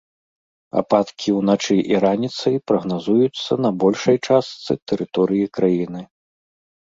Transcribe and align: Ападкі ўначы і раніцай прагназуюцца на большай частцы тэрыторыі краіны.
Ападкі 0.79 1.29
ўначы 1.39 1.75
і 1.91 1.99
раніцай 2.05 2.55
прагназуюцца 2.71 3.51
на 3.65 3.71
большай 3.83 4.17
частцы 4.29 4.71
тэрыторыі 4.93 5.45
краіны. 5.59 6.01